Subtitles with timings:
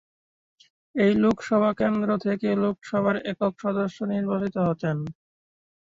[0.95, 4.97] এই লোকসভা কেন্দ্র থেকে লোকসভার একক সদস্য নির্বাচিত হতেন।